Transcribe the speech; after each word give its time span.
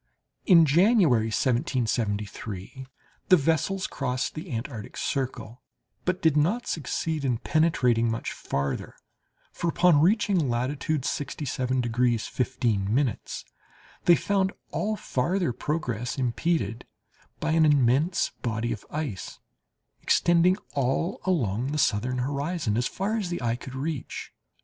In 0.47 0.65
January, 0.65 1.27
1773, 1.27 2.87
the 3.29 3.37
vessels 3.37 3.85
crossed 3.85 4.33
the 4.33 4.51
Antarctic 4.51 4.97
circle, 4.97 5.61
but 6.05 6.23
did 6.23 6.35
not 6.35 6.65
succeed 6.65 7.23
in 7.23 7.37
penetrating 7.37 8.09
much 8.09 8.31
farther; 8.31 8.95
for 9.51 9.67
upon 9.67 10.01
reaching 10.01 10.49
latitude 10.49 11.05
67 11.05 11.81
degrees 11.81 12.25
15' 12.25 13.13
they 14.05 14.15
found 14.15 14.51
all 14.71 14.95
farther 14.95 15.53
progress 15.53 16.17
impeded 16.17 16.87
by 17.39 17.51
an 17.51 17.63
immense 17.63 18.31
body 18.41 18.71
of 18.71 18.83
ice, 18.89 19.37
extending 20.01 20.57
all 20.73 21.21
along 21.25 21.67
the 21.67 21.77
southern 21.77 22.17
horizon 22.17 22.75
as 22.75 22.87
far 22.87 23.17
as 23.17 23.29
the 23.29 23.39
eye 23.39 23.55
could 23.55 23.75
reach. 23.75 24.33